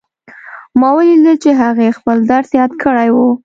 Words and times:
ما 0.79 0.89
ولیدل 0.97 1.35
چې 1.43 1.49
هغې 1.61 1.95
خپل 1.97 2.17
درس 2.31 2.49
یاد 2.59 2.71
کړی 2.83 3.09
وو 3.15 3.27